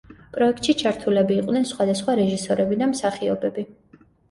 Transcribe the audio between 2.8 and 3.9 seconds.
და მსახიობები.